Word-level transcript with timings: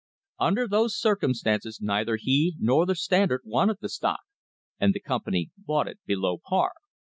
Under 0.39 0.67
those 0.67 0.99
circumstances 0.99 1.77
neither 1.79 2.15
he 2.15 2.55
nor 2.57 2.87
the 2.87 2.95
Standard 2.95 3.41
wanted 3.45 3.77
the 3.81 3.87
stock, 3.89 4.21
and 4.79 4.95
the 4.95 4.99
company 4.99 5.51
bought 5.55 5.87
it 5.87 5.99
below 6.07 6.39
par. 6.43 6.71